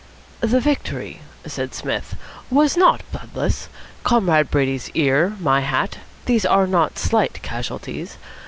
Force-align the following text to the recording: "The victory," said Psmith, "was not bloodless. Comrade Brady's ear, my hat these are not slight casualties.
"The 0.39 0.59
victory," 0.59 1.21
said 1.45 1.75
Psmith, 1.75 2.15
"was 2.49 2.75
not 2.75 3.01
bloodless. 3.11 3.69
Comrade 4.03 4.49
Brady's 4.49 4.89
ear, 4.95 5.35
my 5.39 5.59
hat 5.61 5.99
these 6.25 6.43
are 6.43 6.65
not 6.65 6.97
slight 6.97 7.43
casualties. 7.43 8.17